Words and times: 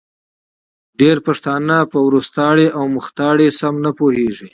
ډېری 0.99 1.21
پښتانه 1.27 1.77
په 1.91 1.97
وروستاړې 2.07 2.67
او 2.77 2.83
مختاړې 2.95 3.47
سم 3.59 3.73
نه 3.85 3.91
پوهېږې 3.97 4.47